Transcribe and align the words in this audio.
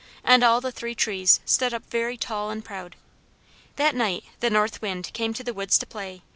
And 0.23 0.41
the 0.41 0.71
three 0.71 0.95
trees 0.95 1.41
stood 1.45 1.75
up 1.75 1.83
very 1.91 2.17
tall 2.17 2.49
and 2.49 2.65
proud. 2.65 2.95
That 3.75 3.93
night 3.93 4.23
the 4.39 4.49
North 4.49 4.81
Wind 4.81 5.11
came 5.13 5.31
to 5.35 5.43
the 5.43 5.53
woods 5.53 5.77
to 5.77 5.85
play. 5.85 6.23